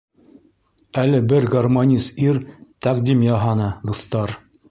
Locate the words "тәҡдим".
2.87-3.23